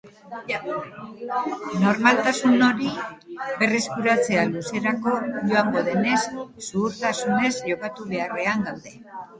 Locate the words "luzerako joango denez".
4.55-6.19